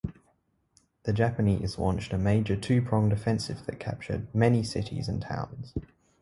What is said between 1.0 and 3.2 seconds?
The Japanese launched a major two-pronged